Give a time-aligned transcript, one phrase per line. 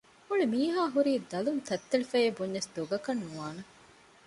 [0.27, 3.61] މުޅި މީހާ ހުރީ ދަލުން ތަތްތެޅިފަޔޭ ބުންޏަސް ދޮގަކަށް ނުވާނެ